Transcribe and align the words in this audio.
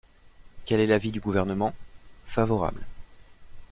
Quel 0.65 0.79
est 0.79 0.87
l’avis 0.87 1.11
du 1.11 1.19
Gouvernement? 1.19 1.75
Favorable. 2.25 2.83